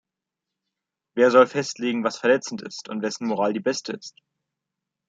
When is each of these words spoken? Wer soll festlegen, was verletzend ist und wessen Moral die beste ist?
Wer 1.13 1.29
soll 1.29 1.45
festlegen, 1.45 2.03
was 2.03 2.17
verletzend 2.17 2.63
ist 2.63 2.89
und 2.89 3.03
wessen 3.03 3.27
Moral 3.27 3.53
die 3.53 3.59
beste 3.59 3.93
ist? 3.93 4.17